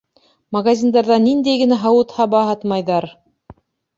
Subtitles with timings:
[0.55, 3.09] Магазиндарҙа ниндәй генә һауыт-һаба һатмайҙар!